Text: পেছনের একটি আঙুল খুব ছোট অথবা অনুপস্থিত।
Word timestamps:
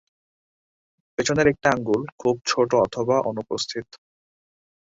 পেছনের 1.17 1.47
একটি 1.47 1.67
আঙুল 1.67 2.01
খুব 2.19 2.35
ছোট 2.47 2.69
অথবা 2.85 3.15
অনুপস্থিত। 3.29 3.87